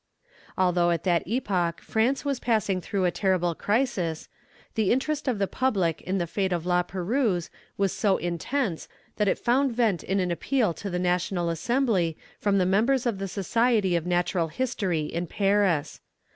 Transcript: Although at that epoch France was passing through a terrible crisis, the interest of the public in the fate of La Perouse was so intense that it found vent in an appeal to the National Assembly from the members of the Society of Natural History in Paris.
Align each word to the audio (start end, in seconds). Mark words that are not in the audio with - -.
Although 0.57 0.89
at 0.89 1.03
that 1.03 1.21
epoch 1.27 1.79
France 1.79 2.25
was 2.25 2.39
passing 2.39 2.81
through 2.81 3.05
a 3.05 3.11
terrible 3.11 3.53
crisis, 3.53 4.29
the 4.73 4.91
interest 4.91 5.27
of 5.27 5.37
the 5.37 5.45
public 5.45 6.01
in 6.01 6.17
the 6.17 6.25
fate 6.25 6.51
of 6.51 6.65
La 6.65 6.81
Perouse 6.81 7.51
was 7.77 7.91
so 7.93 8.17
intense 8.17 8.87
that 9.17 9.27
it 9.27 9.37
found 9.37 9.75
vent 9.75 10.03
in 10.03 10.19
an 10.19 10.31
appeal 10.31 10.73
to 10.73 10.89
the 10.89 10.97
National 10.97 11.49
Assembly 11.51 12.17
from 12.39 12.57
the 12.57 12.65
members 12.65 13.05
of 13.05 13.19
the 13.19 13.27
Society 13.27 13.95
of 13.95 14.07
Natural 14.07 14.47
History 14.47 15.01
in 15.03 15.27
Paris. 15.27 16.01